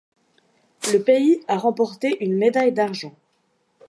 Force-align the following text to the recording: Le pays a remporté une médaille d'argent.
Le 0.91 0.97
pays 0.97 1.41
a 1.47 1.59
remporté 1.59 2.25
une 2.25 2.35
médaille 2.35 2.71
d'argent. 2.73 3.13